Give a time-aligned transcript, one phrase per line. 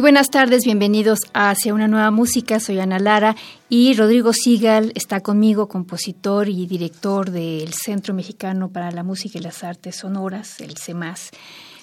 [0.00, 2.58] Muy buenas tardes, bienvenidos a Hacia una nueva música.
[2.58, 3.36] Soy Ana Lara
[3.68, 9.42] y Rodrigo Sigal está conmigo, compositor y director del Centro Mexicano para la Música y
[9.42, 11.32] las Artes Sonoras, el CEMAS.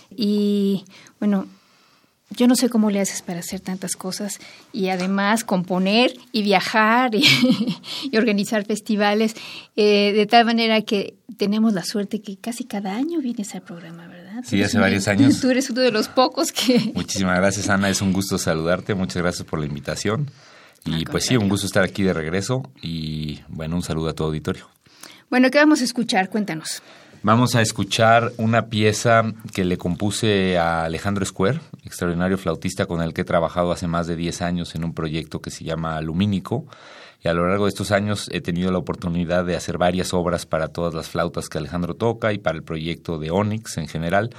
[0.09, 0.83] Y
[1.19, 1.45] bueno,
[2.29, 4.39] yo no sé cómo le haces para hacer tantas cosas
[4.73, 7.23] y además componer y viajar y,
[8.17, 9.35] organizar festivales,
[9.75, 14.07] eh, de tal manera que tenemos la suerte que casi cada año vienes al programa,
[14.07, 14.43] ¿verdad?
[14.45, 15.39] Sí, hace varios años.
[15.41, 16.91] Tú eres uno de los pocos que...
[16.95, 17.89] Muchísimas gracias, Ana.
[17.89, 18.93] Es un gusto saludarte.
[18.93, 20.29] Muchas gracias por la invitación.
[20.85, 22.63] Y pues sí, un gusto estar aquí de regreso.
[22.81, 24.69] Y bueno, un saludo a tu auditorio.
[25.29, 26.29] Bueno, ¿qué vamos a escuchar?
[26.29, 26.81] Cuéntanos.
[27.23, 29.23] Vamos a escuchar una pieza
[29.53, 34.07] que le compuse a Alejandro Square, extraordinario flautista con el que he trabajado hace más
[34.07, 36.65] de 10 años en un proyecto que se llama Lumínico
[37.23, 40.45] y a lo largo de estos años he tenido la oportunidad de hacer varias obras
[40.45, 44.29] para todas las flautas que Alejandro toca y para el proyecto de Onyx en general.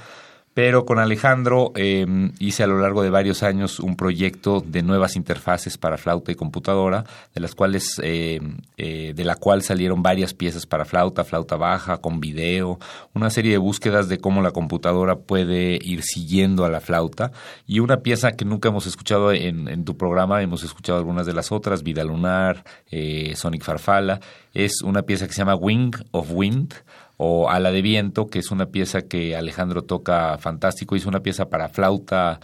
[0.61, 5.15] Pero con Alejandro em, hice a lo largo de varios años un proyecto de nuevas
[5.15, 10.33] interfaces para flauta y computadora, de las cuales em, eh, de la cual salieron varias
[10.33, 12.77] piezas para flauta, flauta baja, con video,
[13.13, 17.31] una serie de búsquedas de cómo la computadora puede ir siguiendo a la flauta.
[17.65, 21.31] Y una pieza que nunca hemos escuchado en, en tu programa, hemos escuchado algunas de
[21.31, 24.19] las otras, Vida Lunar, eh, Sonic Farfala,
[24.53, 26.73] es una pieza que se llama Wing of Wind
[27.21, 31.49] o Ala de Viento, que es una pieza que Alejandro toca fantástico, es una pieza
[31.49, 32.39] para flauta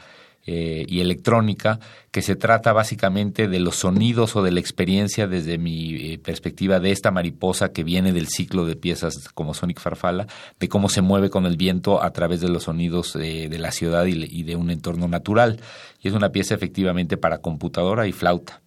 [0.45, 1.79] eh, y electrónica,
[2.11, 6.81] que se trata básicamente de los sonidos o de la experiencia desde mi eh, perspectiva
[6.81, 10.27] de esta mariposa que viene del ciclo de piezas como Sonic Farfala,
[10.59, 13.71] de cómo se mueve con el viento a través de los sonidos eh, de la
[13.71, 15.61] ciudad y, y de un entorno natural.
[16.01, 18.61] Y es una pieza efectivamente para computadora y flauta.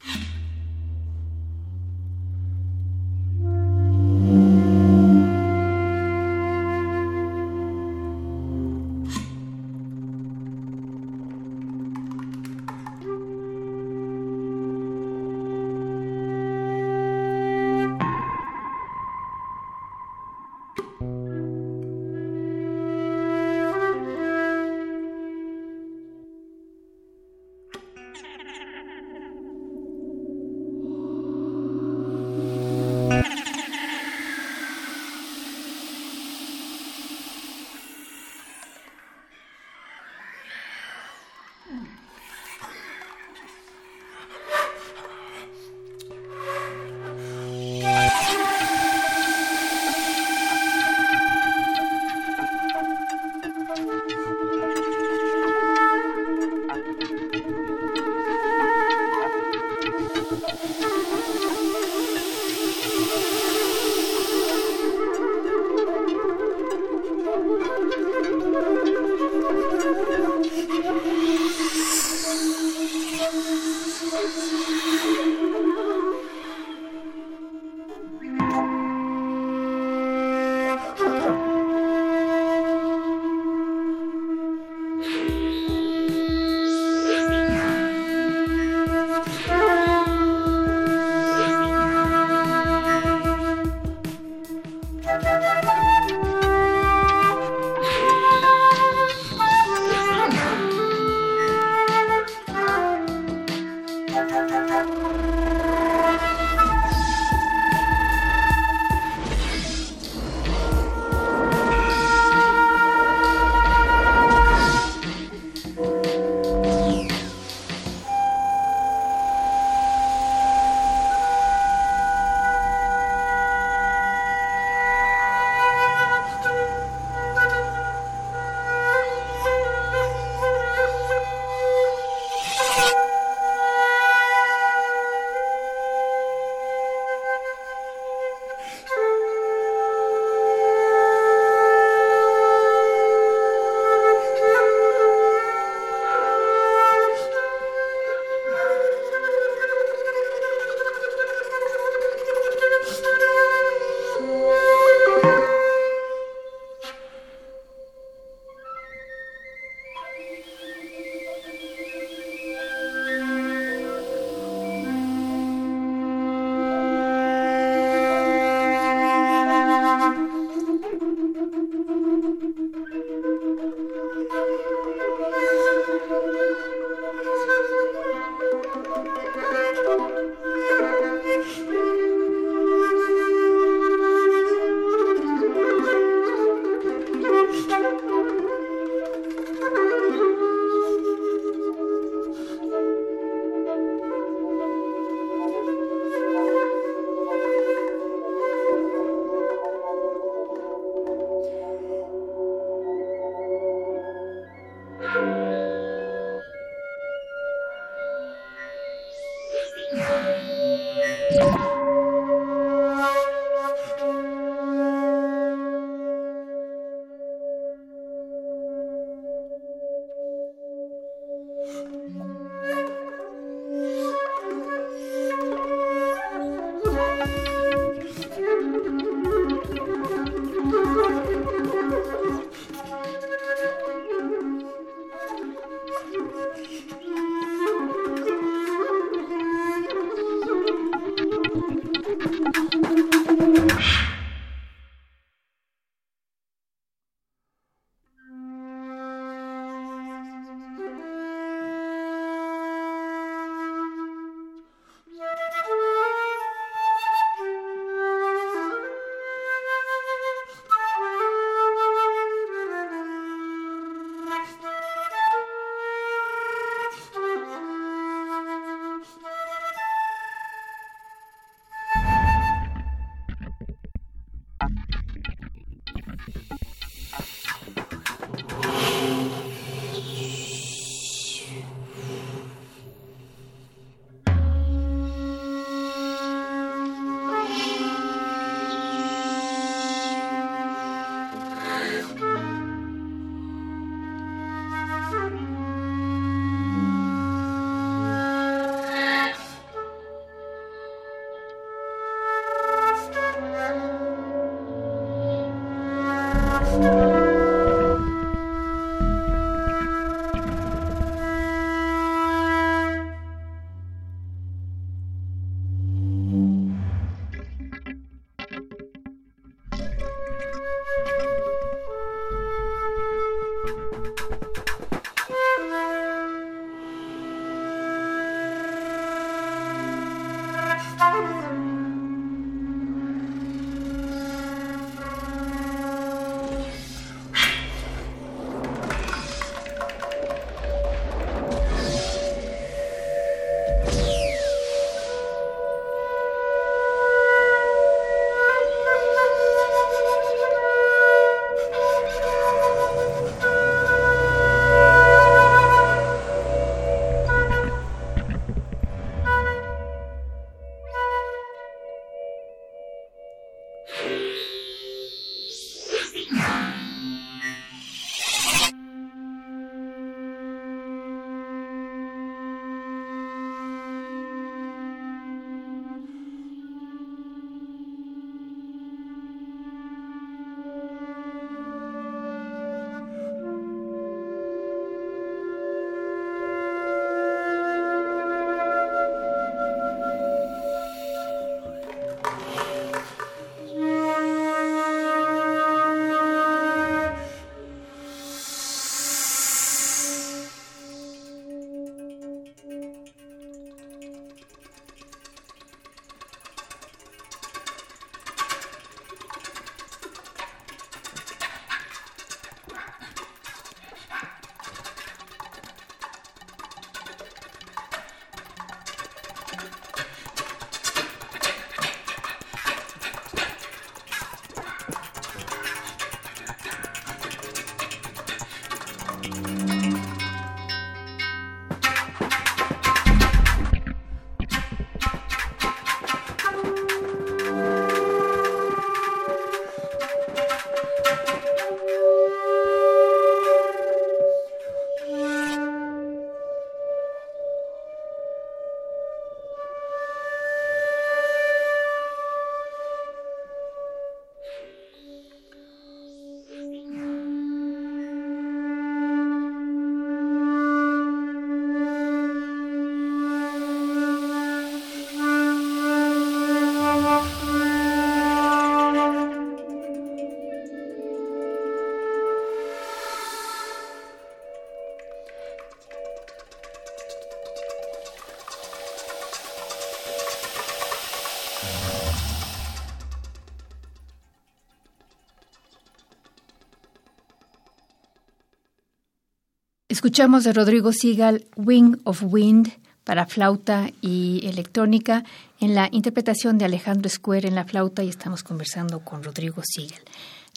[489.99, 492.69] Escuchamos de Rodrigo Sigal Wing of Wind
[493.03, 495.25] para flauta y electrónica
[495.59, 499.99] en la interpretación de Alejandro Square en la flauta y estamos conversando con Rodrigo Sigal.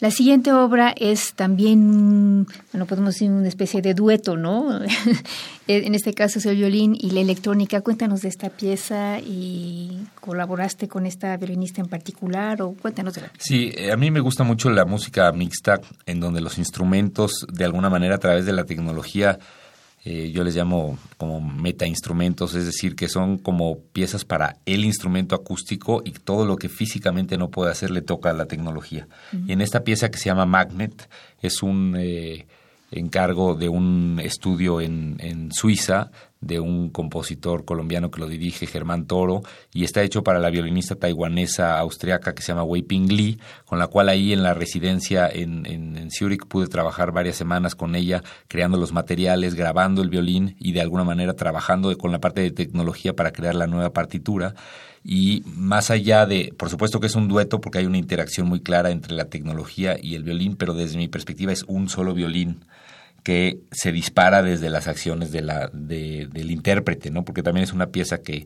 [0.02, 4.80] La siguiente obra es también, bueno, podemos decir una especie de dueto, ¿no?
[5.68, 7.82] en este caso es el violín y la electrónica.
[7.82, 13.30] Cuéntanos de esta pieza y colaboraste con esta violinista en particular o cuéntanos de la.
[13.38, 17.64] Sí, eh, a mí me gusta mucho la música mixta en donde los instrumentos de
[17.64, 19.38] alguna manera a través de la tecnología
[20.04, 24.84] eh, yo les llamo como meta instrumentos, es decir, que son como piezas para el
[24.84, 29.06] instrumento acústico y todo lo que físicamente no puede hacer le toca a la tecnología.
[29.46, 31.08] Y en esta pieza que se llama Magnet
[31.40, 32.46] es un eh,
[32.90, 36.10] encargo de un estudio en, en Suiza
[36.42, 40.96] de un compositor colombiano que lo dirige, Germán Toro, y está hecho para la violinista
[40.96, 45.28] taiwanesa austriaca que se llama Wei Ping Li, con la cual ahí en la residencia
[45.28, 50.10] en, en, en, Zurich pude trabajar varias semanas con ella, creando los materiales, grabando el
[50.10, 53.92] violín y de alguna manera trabajando con la parte de tecnología para crear la nueva
[53.92, 54.54] partitura.
[55.04, 58.60] Y más allá de, por supuesto que es un dueto porque hay una interacción muy
[58.60, 62.64] clara entre la tecnología y el violín, pero desde mi perspectiva es un solo violín
[63.22, 67.24] que se dispara desde las acciones de la, de, del intérprete, ¿no?
[67.24, 68.44] Porque también es una pieza que,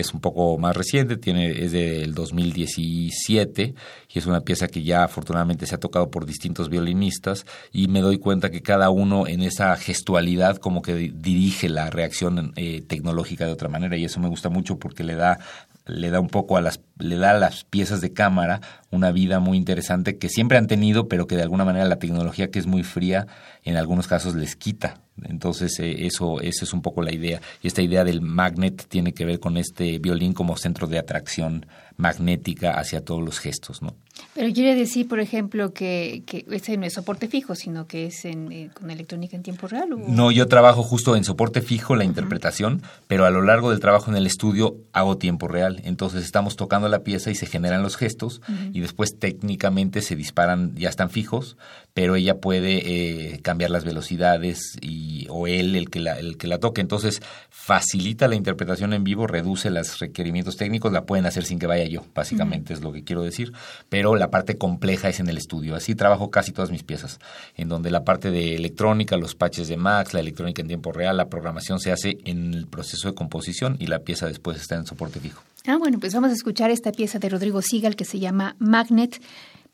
[0.00, 3.74] es un poco más reciente, tiene, es del 2017
[4.12, 8.00] y es una pieza que ya afortunadamente se ha tocado por distintos violinistas y me
[8.00, 13.46] doy cuenta que cada uno en esa gestualidad como que dirige la reacción eh, tecnológica
[13.46, 15.38] de otra manera y eso me gusta mucho porque le da
[15.86, 19.38] le da un poco a las le da a las piezas de cámara una vida
[19.38, 22.66] muy interesante que siempre han tenido pero que de alguna manera la tecnología que es
[22.66, 23.26] muy fría
[23.64, 25.00] en algunos casos les quita.
[25.22, 27.40] Entonces eh, eso esa es un poco la idea.
[27.62, 31.66] Y esta idea del magnet tiene que ver con este violín como centro de atracción
[31.96, 33.94] magnética hacia todos los gestos no
[34.36, 38.26] pero quiere decir, por ejemplo, que, que ese no es soporte fijo, sino que es
[38.26, 39.94] en, eh, con electrónica en tiempo real.
[39.94, 39.96] ¿o?
[39.96, 42.10] No, yo trabajo justo en soporte fijo, la uh -huh.
[42.10, 45.80] interpretación, pero a lo largo del trabajo en el estudio hago tiempo real.
[45.84, 48.70] Entonces estamos tocando la pieza y se generan los gestos uh -huh.
[48.74, 51.56] y después técnicamente se disparan, ya están fijos,
[51.94, 56.46] pero ella puede eh, cambiar las velocidades y, o él el que, la, el que
[56.46, 56.82] la toque.
[56.82, 61.66] Entonces facilita la interpretación en vivo, reduce los requerimientos técnicos, la pueden hacer sin que
[61.66, 62.78] vaya yo, básicamente uh -huh.
[62.80, 63.52] es lo que quiero decir.
[63.88, 65.74] Pero la parte compleja es en el estudio.
[65.74, 67.18] Así trabajo casi todas mis piezas,
[67.56, 71.16] en donde la parte de electrónica, los patches de Max, la electrónica en tiempo real,
[71.16, 74.86] la programación se hace en el proceso de composición y la pieza después está en
[74.86, 75.42] soporte fijo.
[75.66, 79.20] Ah, bueno, pues vamos a escuchar esta pieza de Rodrigo Sigal que se llama Magnet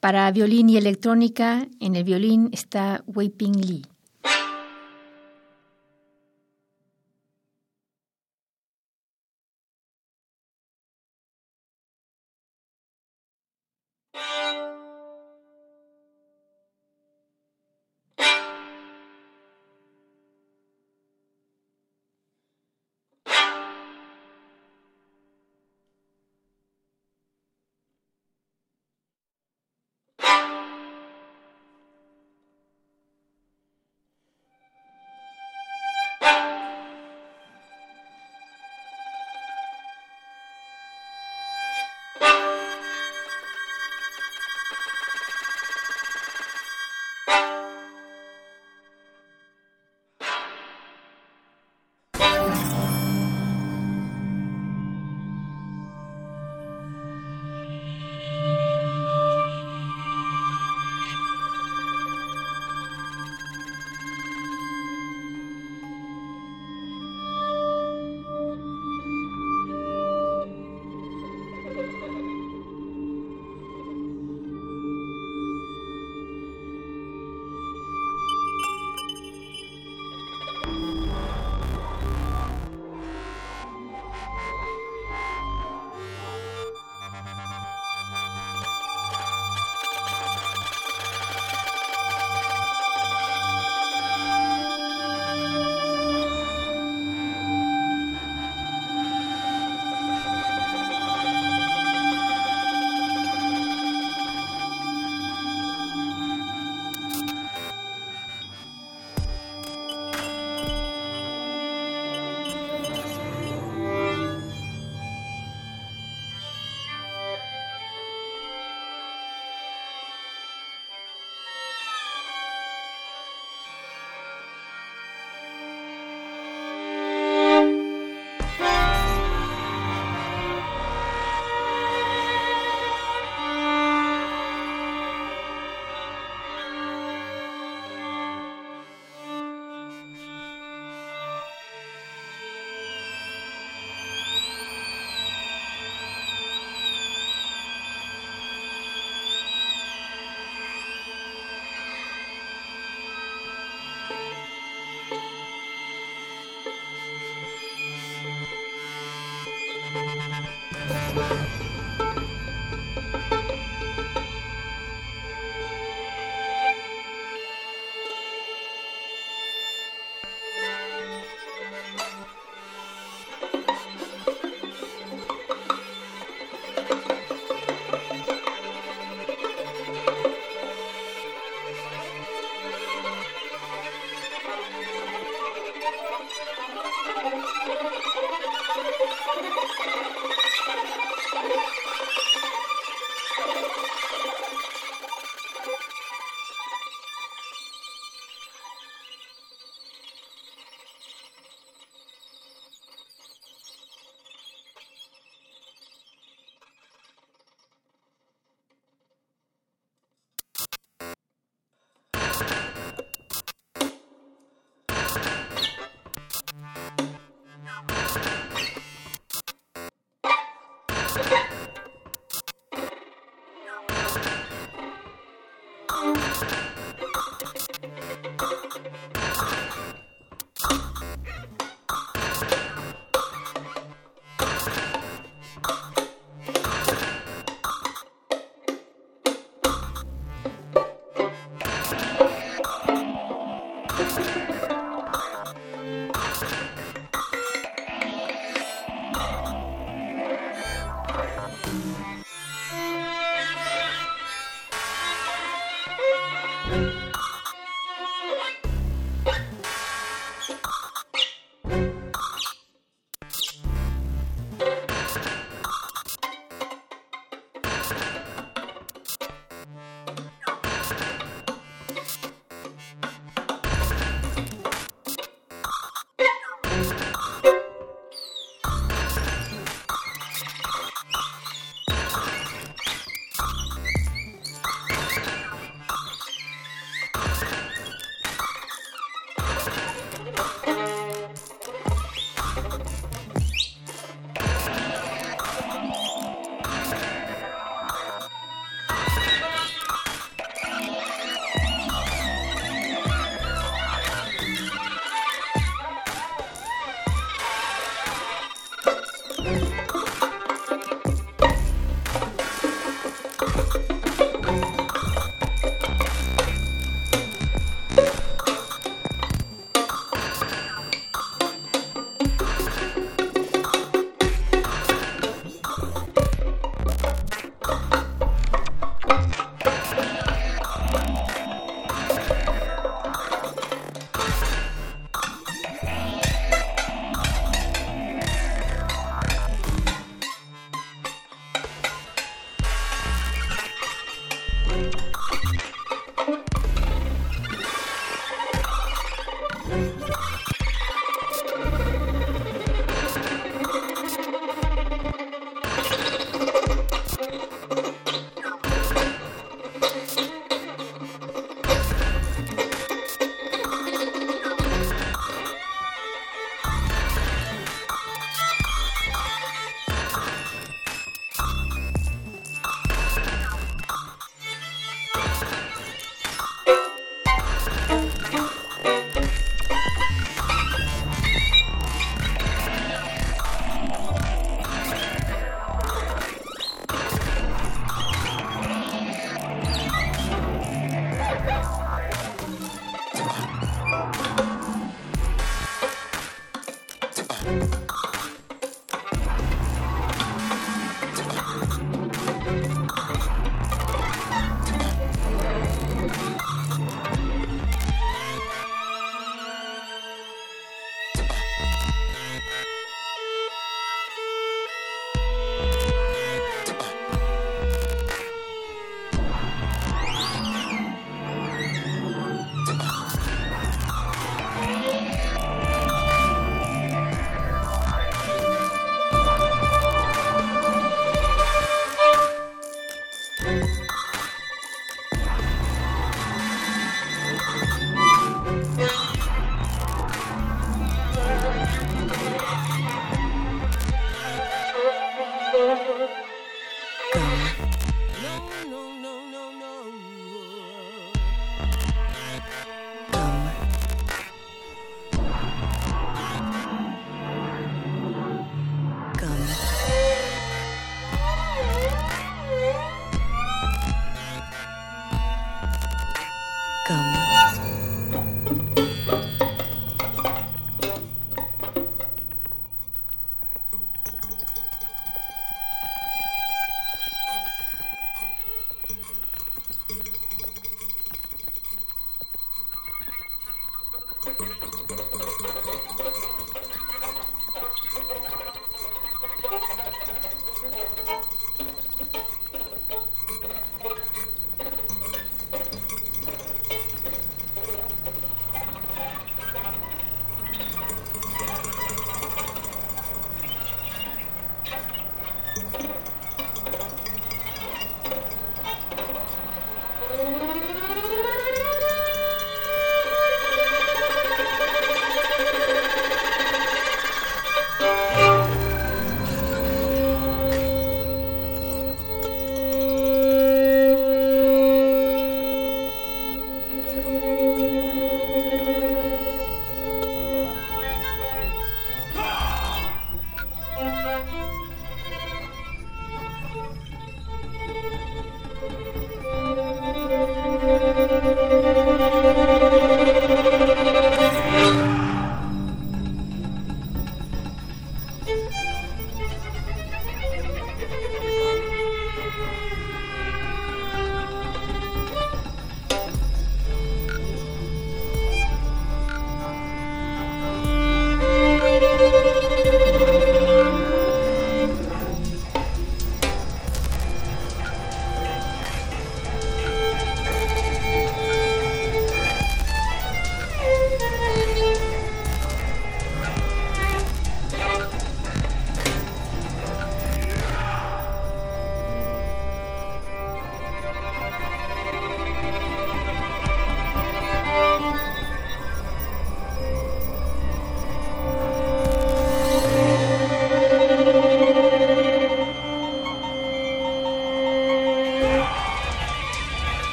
[0.00, 1.66] para violín y electrónica.
[1.80, 3.82] En el violín está Wei Ping Li.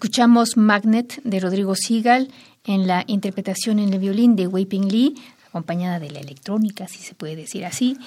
[0.00, 2.28] Escuchamos Magnet de Rodrigo Sigal
[2.64, 5.14] en la interpretación en el violín de Wei Ping Lee,
[5.46, 7.98] acompañada de la electrónica, si se puede decir así.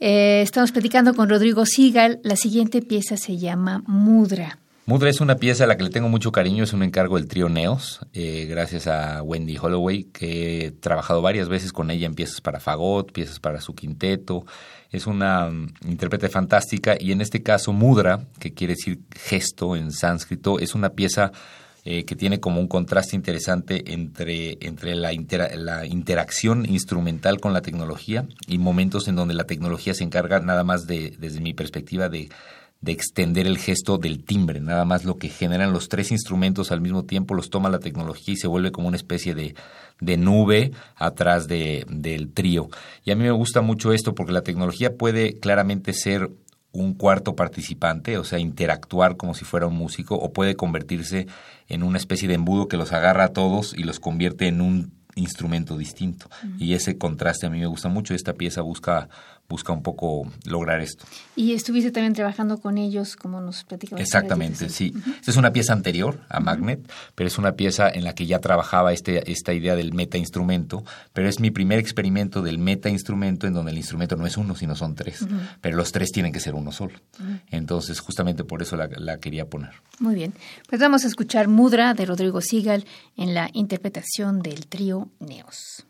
[0.00, 2.20] Eh, estamos platicando con Rodrigo Sigal.
[2.22, 4.61] La siguiente pieza se llama Mudra.
[4.84, 7.28] Mudra es una pieza a la que le tengo mucho cariño, es un encargo del
[7.28, 12.16] trío Neos, eh, gracias a Wendy Holloway, que he trabajado varias veces con ella en
[12.16, 14.44] piezas para fagot, piezas para su quinteto,
[14.90, 19.92] es una mm, intérprete fantástica y en este caso mudra, que quiere decir gesto en
[19.92, 21.30] sánscrito, es una pieza
[21.84, 27.62] eh, que tiene como un contraste interesante entre, entre la, la interacción instrumental con la
[27.62, 32.08] tecnología y momentos en donde la tecnología se encarga nada más de, desde mi perspectiva,
[32.08, 32.30] de
[32.82, 36.80] de extender el gesto del timbre, nada más lo que generan los tres instrumentos al
[36.80, 39.54] mismo tiempo los toma la tecnología y se vuelve como una especie de,
[40.00, 42.68] de nube atrás de, del trío.
[43.04, 46.28] Y a mí me gusta mucho esto porque la tecnología puede claramente ser
[46.72, 51.26] un cuarto participante, o sea, interactuar como si fuera un músico, o puede convertirse
[51.68, 54.92] en una especie de embudo que los agarra a todos y los convierte en un
[55.14, 56.30] instrumento distinto.
[56.58, 58.14] Y ese contraste a mí me gusta mucho.
[58.14, 59.08] Esta pieza busca
[59.52, 61.04] busca un poco lograr esto.
[61.36, 64.00] Y estuviste también trabajando con ellos, como nos platicabas.
[64.00, 64.94] Exactamente, sí.
[65.18, 68.38] Esta es una pieza anterior a Magnet, pero es una pieza en la que ya
[68.38, 73.46] trabajaba este, esta idea del meta instrumento, pero es mi primer experimento del meta instrumento
[73.46, 75.26] en donde el instrumento no es uno, sino son tres,
[75.60, 76.98] pero los tres tienen que ser uno solo.
[77.50, 79.72] Entonces, justamente por eso la, la quería poner.
[79.98, 80.32] Muy bien.
[80.68, 82.86] Pues vamos a escuchar Mudra de Rodrigo Sigal
[83.18, 85.84] en la interpretación del trío Neos.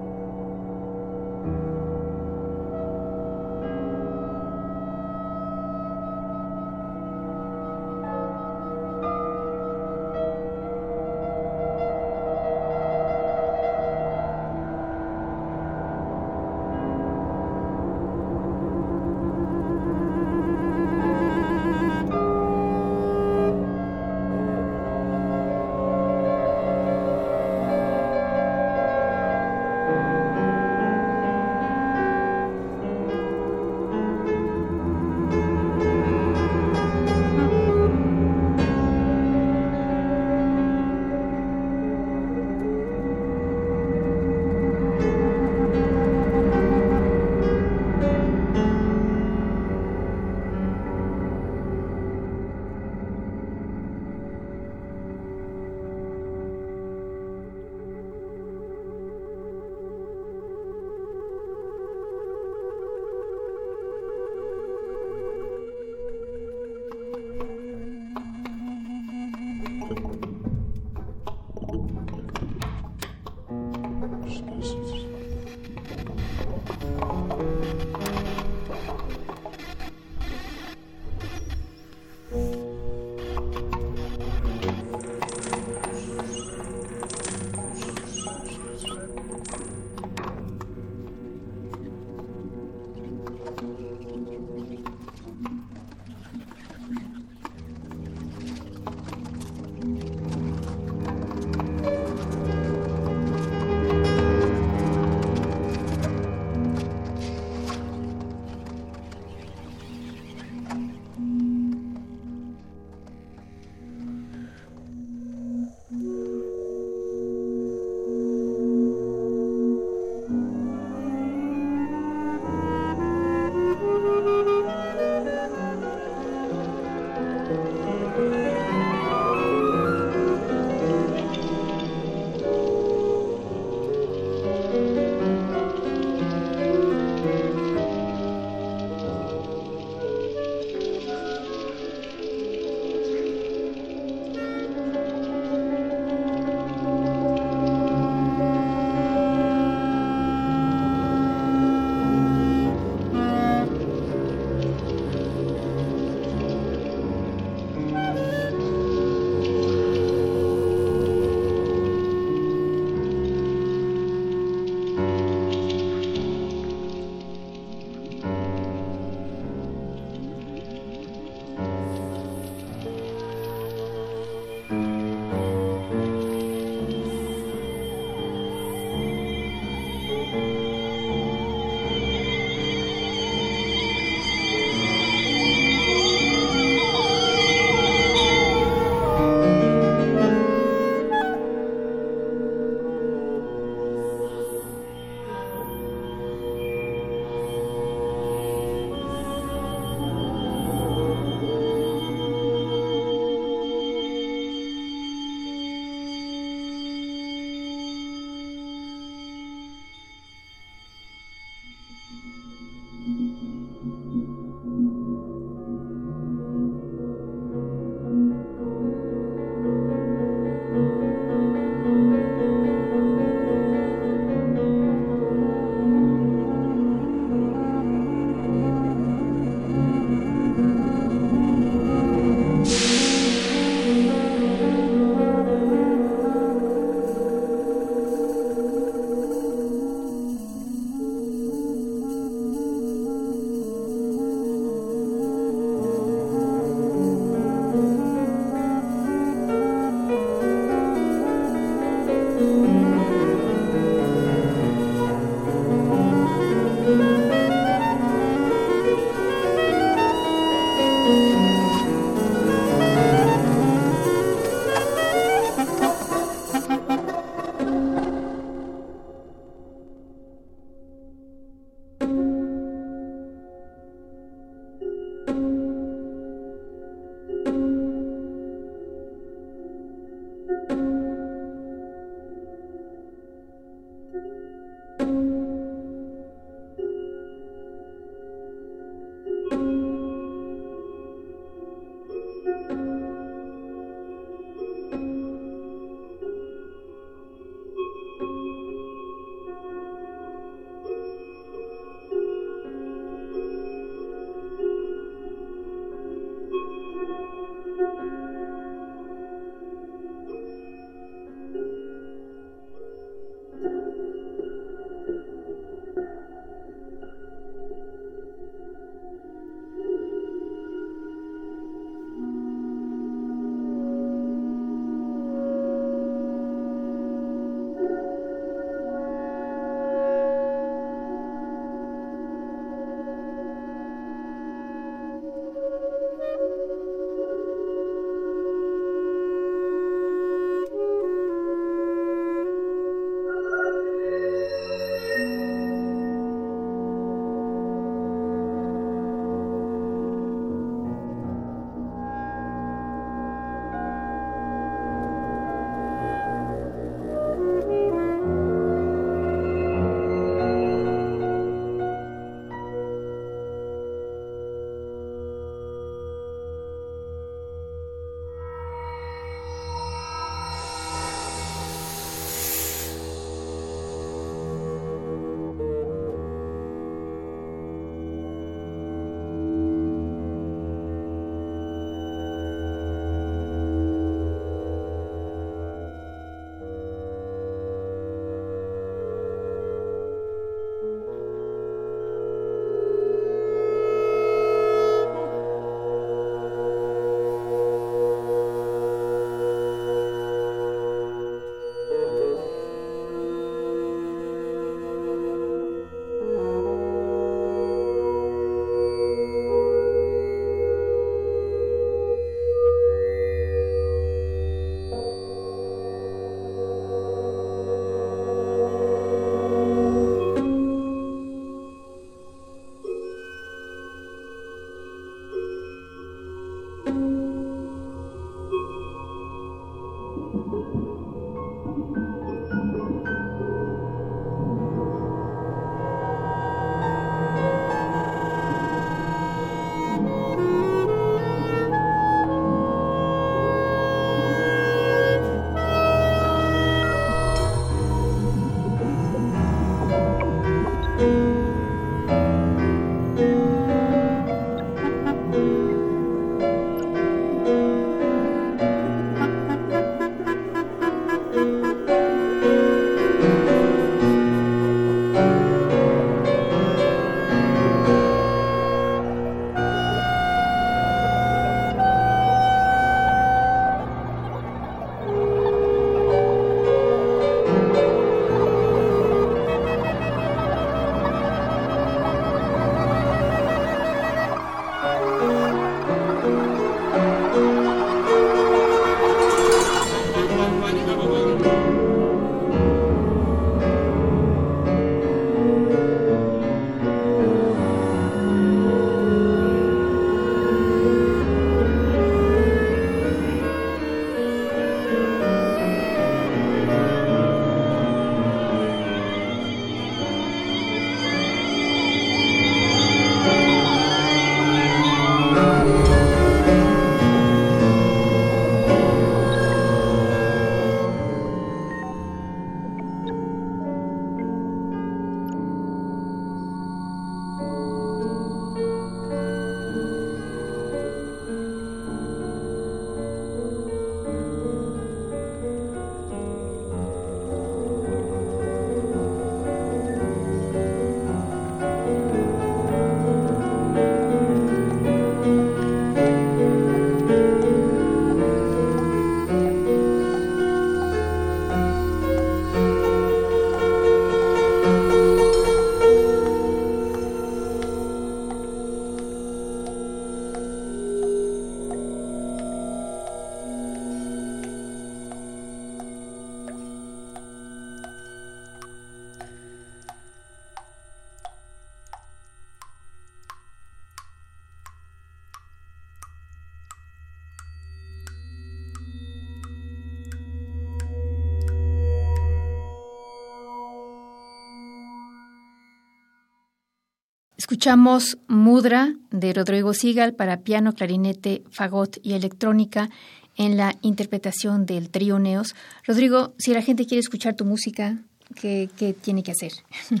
[587.60, 592.88] Escuchamos Mudra de Rodrigo Sigal para piano, clarinete, fagot y electrónica
[593.36, 595.54] en la interpretación del trío Neos.
[595.86, 597.98] Rodrigo, si la gente quiere escuchar tu música,
[598.34, 598.70] ¿qué,
[599.02, 599.52] tiene que hacer?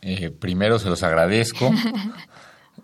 [0.00, 1.70] Eh, primero se los agradezco.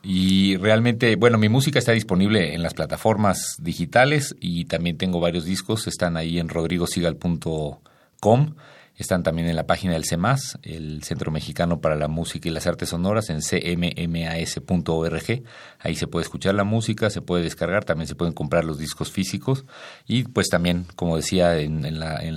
[0.03, 5.47] Y realmente, bueno, mi música está disponible en las plataformas digitales y también tengo varios
[5.47, 8.55] discos, están ahí en rodrigosigal.com
[8.97, 12.67] están también en la página del CEMAS, el Centro Mexicano para la Música y las
[12.67, 15.43] Artes Sonoras, en cmmas.org.
[15.79, 19.11] Ahí se puede escuchar la música, se puede descargar, también se pueden comprar los discos
[19.11, 19.65] físicos
[20.07, 21.83] y pues también, como decía, en,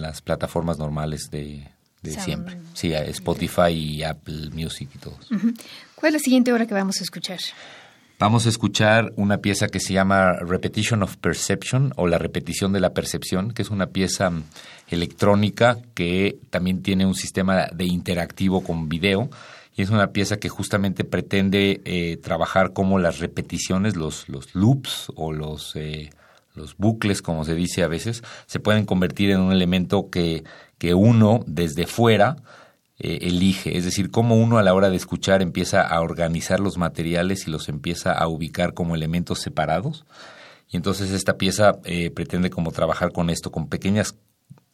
[0.02, 1.70] las plataformas normales de,
[2.04, 2.58] siempre.
[2.74, 5.18] Sí, Spotify y Apple Music y todo.
[5.96, 7.40] ¿Cuál es la siguiente hora que vamos a escuchar?
[8.18, 12.80] Vamos a escuchar una pieza que se llama Repetition of Perception o la repetición de
[12.80, 14.32] la percepción, que es una pieza
[14.88, 19.30] electrónica que también tiene un sistema de interactivo con video
[19.76, 25.12] y es una pieza que justamente pretende eh, trabajar como las repeticiones, los, los loops
[25.16, 26.12] o los, eh,
[26.54, 30.44] los bucles, como se dice a veces, se pueden convertir en un elemento que,
[30.78, 32.38] que uno desde fuera
[32.98, 36.78] eh, elige, es decir, cómo uno a la hora de escuchar empieza a organizar los
[36.78, 40.06] materiales y los empieza a ubicar como elementos separados.
[40.70, 44.16] Y entonces esta pieza eh, pretende como trabajar con esto, con pequeñas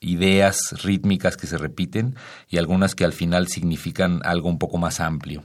[0.01, 2.15] ideas rítmicas que se repiten
[2.49, 5.43] y algunas que al final significan algo un poco más amplio.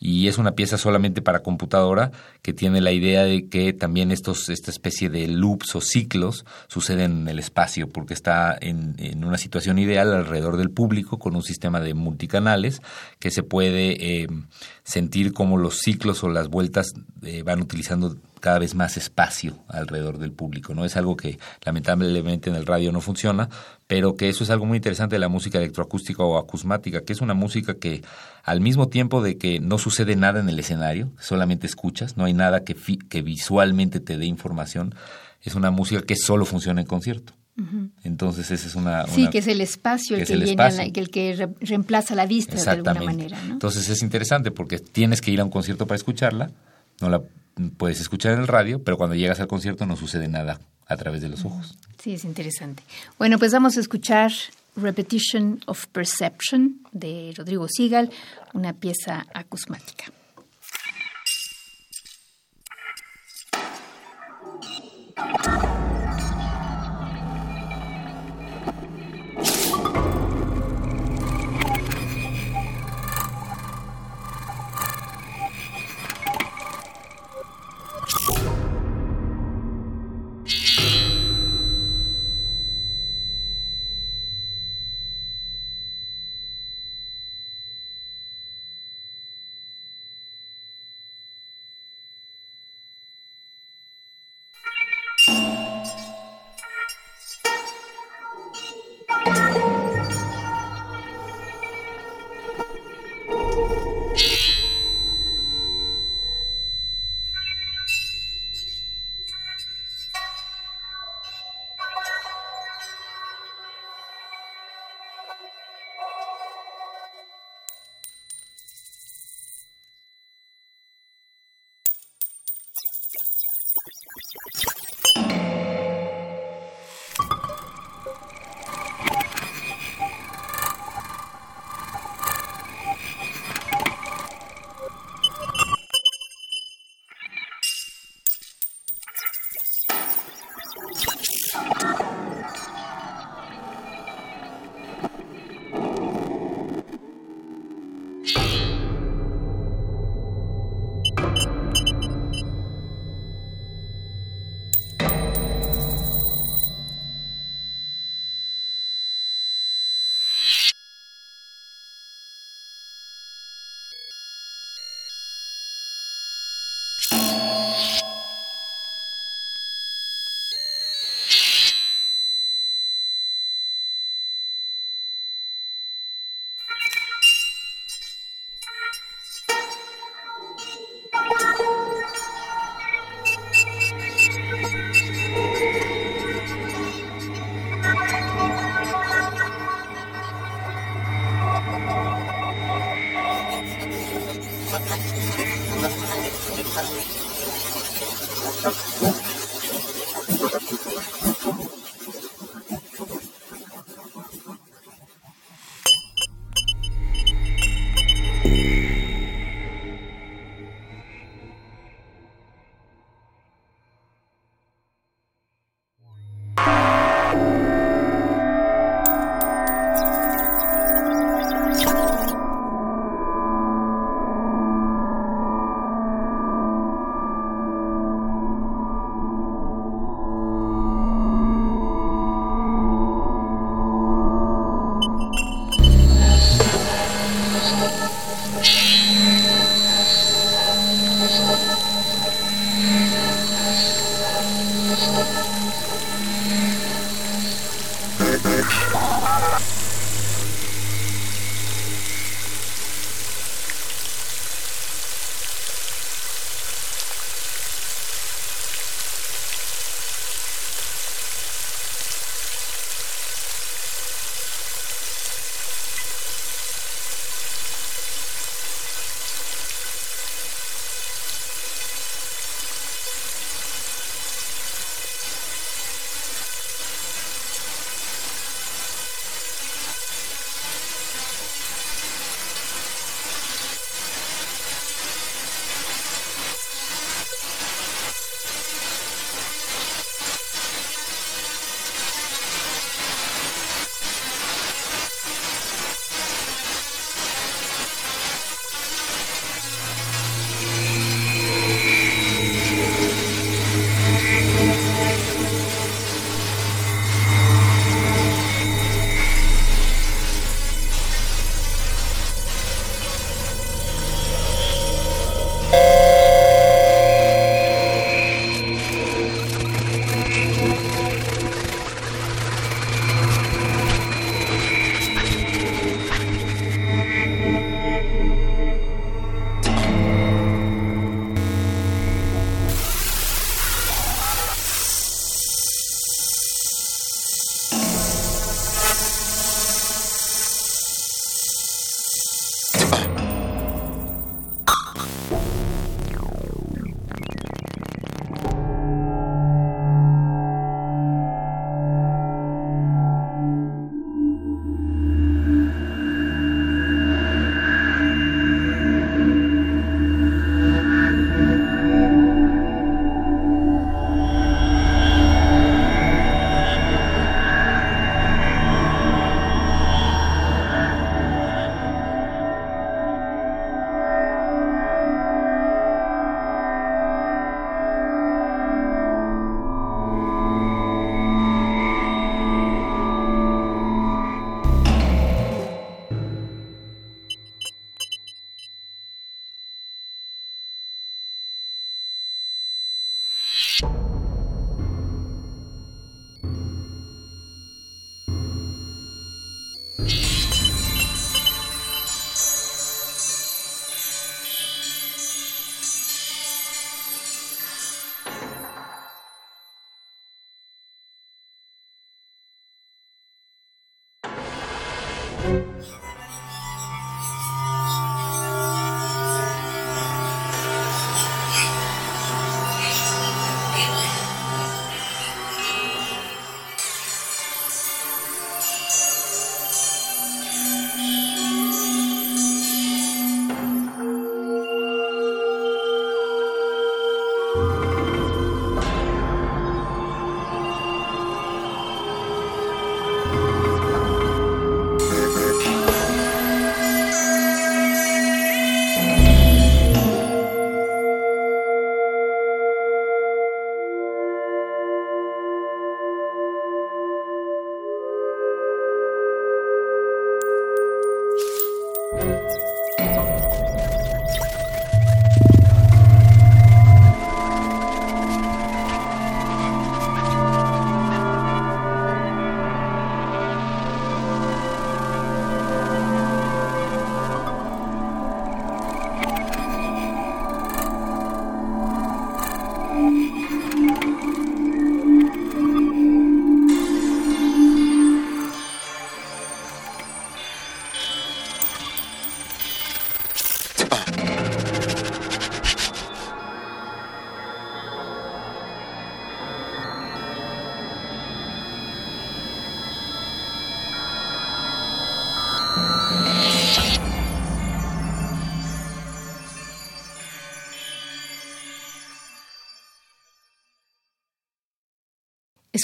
[0.00, 4.48] Y es una pieza solamente para computadora que tiene la idea de que también estos,
[4.48, 9.38] esta especie de loops o ciclos suceden en el espacio, porque está en, en una
[9.38, 12.80] situación ideal alrededor del público con un sistema de multicanales
[13.18, 14.28] que se puede eh,
[14.84, 20.18] sentir como los ciclos o las vueltas eh, van utilizando cada vez más espacio alrededor
[20.18, 20.74] del público.
[20.74, 23.48] No es algo que lamentablemente en el radio no funciona,
[23.86, 27.20] pero que eso es algo muy interesante de la música electroacústica o acusmática, que es
[27.20, 28.02] una música que
[28.42, 32.34] al mismo tiempo de que no sucede nada en el escenario, solamente escuchas, no hay
[32.34, 32.76] nada que,
[33.08, 34.94] que visualmente te dé información,
[35.42, 37.32] es una música que solo funciona en concierto.
[38.04, 42.24] Entonces esa es una, Sí, que es el espacio el que, el, que reemplaza la
[42.24, 43.36] vista de alguna manera.
[43.50, 46.52] Entonces es interesante porque tienes que ir a un concierto para escucharla,
[47.00, 47.22] no la
[47.76, 51.20] puedes escuchar en el radio, pero cuando llegas al concierto no sucede nada a través
[51.20, 51.76] de los ojos.
[51.98, 52.82] Sí, es interesante.
[53.18, 54.32] Bueno, pues vamos a escuchar
[54.76, 58.10] Repetition of Perception de Rodrigo Sigal,
[58.54, 60.04] una pieza acusmática.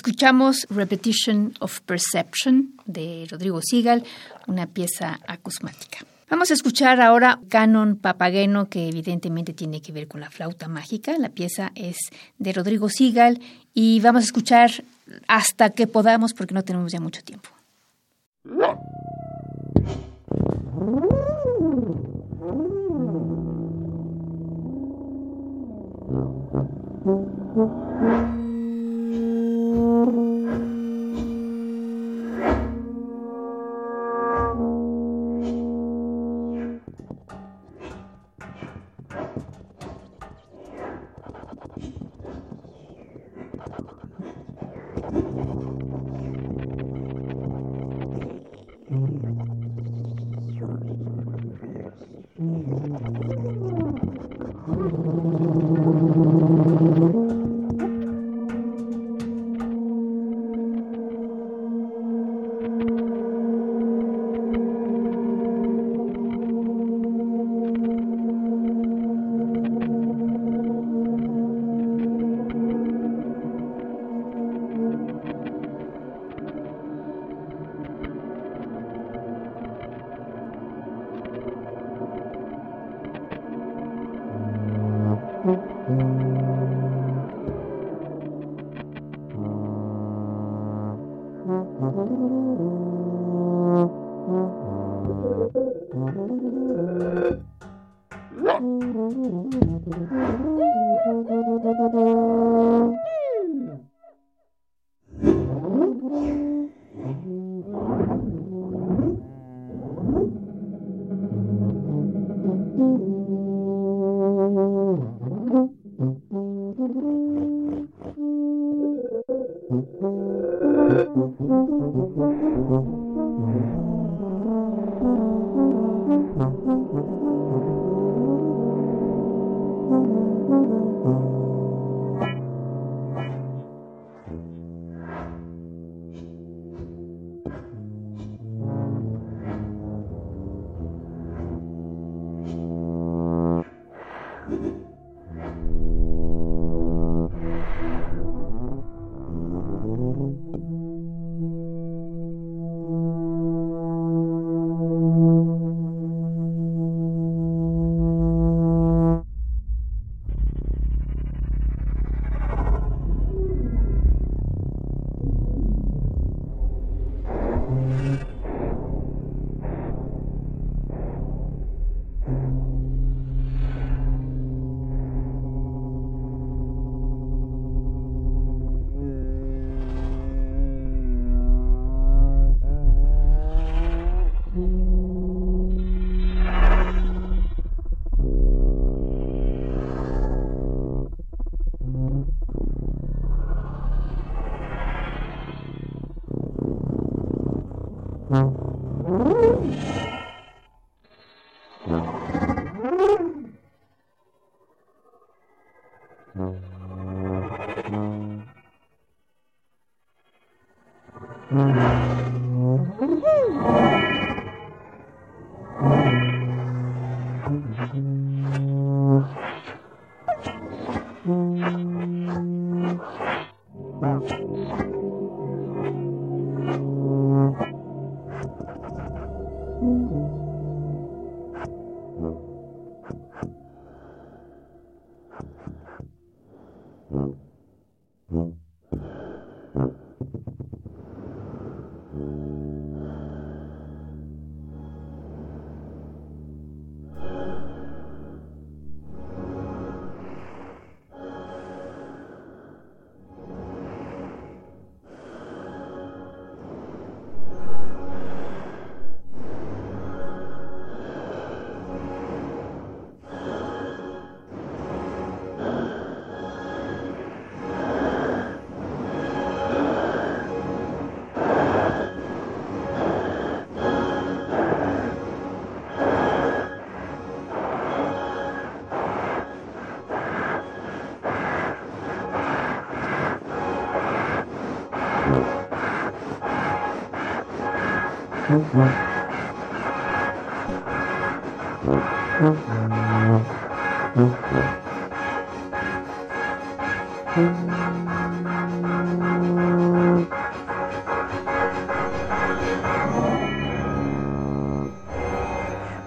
[0.04, 4.04] Escuchamos Repetition of Perception de Rodrigo Sigal,
[4.46, 6.00] una pieza acusmática.
[6.28, 11.16] Vamos a escuchar ahora Canon Papageno, que evidentemente tiene que ver con la flauta mágica.
[11.16, 11.96] La pieza es
[12.38, 13.40] de Rodrigo Sigal
[13.72, 14.70] y vamos a escuchar
[15.26, 17.48] hasta que podamos porque no tenemos ya mucho tiempo.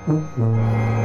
[0.07, 0.96] Mm-hmm.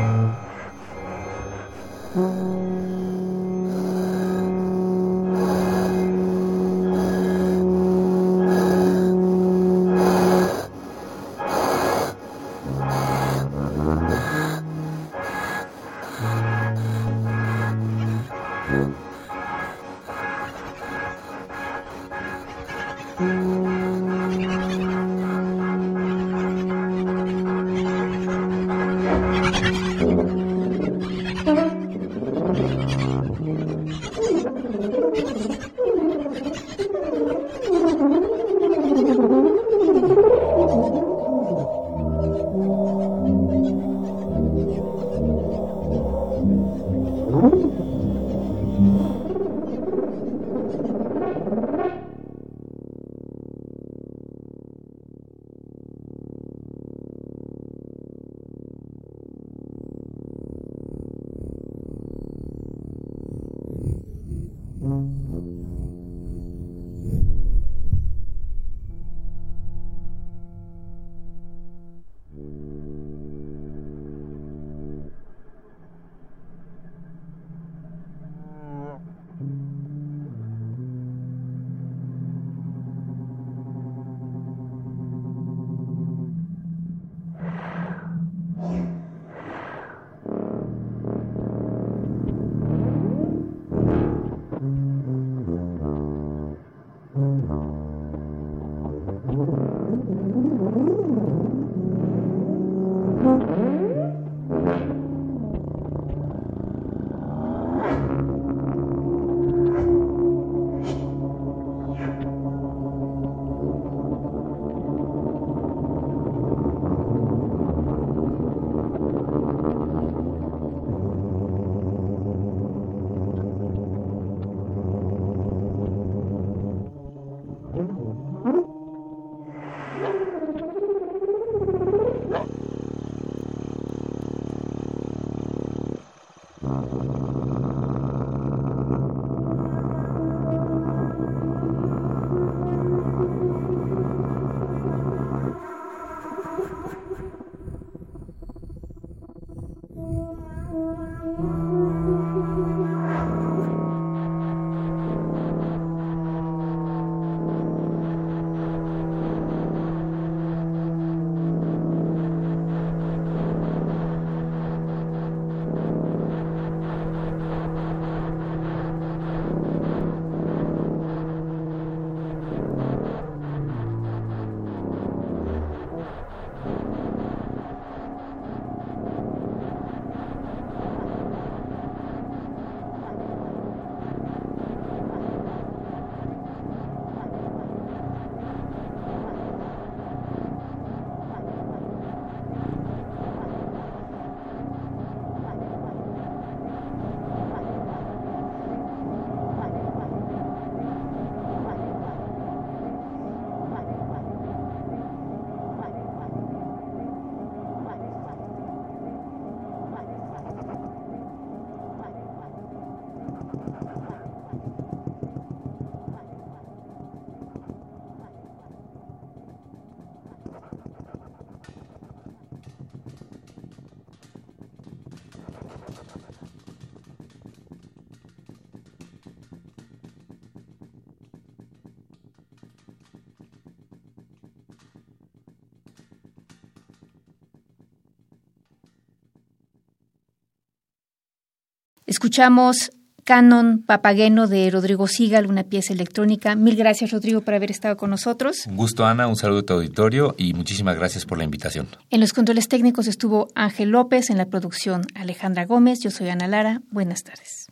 [242.12, 242.90] Escuchamos
[243.24, 246.54] Canon Papageno de Rodrigo Sigal, una pieza electrónica.
[246.54, 248.66] Mil gracias, Rodrigo, por haber estado con nosotros.
[248.66, 249.26] Un gusto, Ana.
[249.28, 251.88] Un saludo a tu auditorio y muchísimas gracias por la invitación.
[252.10, 256.00] En los controles técnicos estuvo Ángel López, en la producción Alejandra Gómez.
[256.00, 256.82] Yo soy Ana Lara.
[256.90, 257.71] Buenas tardes.